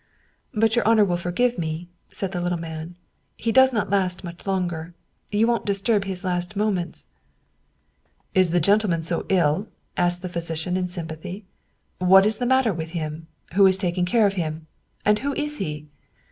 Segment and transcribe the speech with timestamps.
[0.55, 2.95] "But your honor will forgive me," said the little man."
[3.37, 4.95] He'll not last much longer,
[5.31, 7.05] you wouldn't disturb his last moments
[8.33, 9.67] ""Is the gentleman so ill?"
[9.97, 11.43] asked the physician in sym pathy."
[12.11, 13.27] What is the matter with him?
[13.53, 14.65] Who is taking care of him?
[15.05, 15.85] And who is he?"